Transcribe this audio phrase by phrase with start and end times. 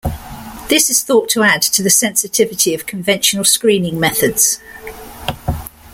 [0.67, 4.59] This is thought to add to the sensitivity of conventional screening methods.